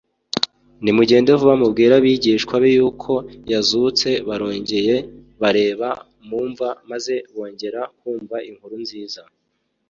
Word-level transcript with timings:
nimugende 0.83 1.29
vuba 1.39 1.55
mubwire 1.61 1.93
abigishwa 1.99 2.55
be 2.63 2.69
yuko 2.77 3.11
yazutse” 3.51 4.07
barongeye 4.27 4.95
bareba 5.41 5.89
mu 6.27 6.39
mva 6.49 6.69
maze 6.89 7.13
bongera 7.33 7.81
kumva 7.99 8.37
inkuru 8.49 8.75
nziza 8.85 9.21